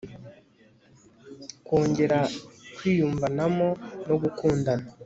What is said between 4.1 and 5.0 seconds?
gukundana